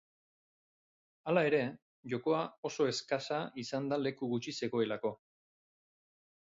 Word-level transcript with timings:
Hala 1.33 1.43
ere, 1.49 1.59
jokoa 2.15 2.41
oso 2.71 2.89
eskasa 2.95 3.43
izan 3.67 3.93
da 3.93 4.01
leku 4.05 4.35
gutxi 4.35 4.59
zegoelako. 4.61 5.15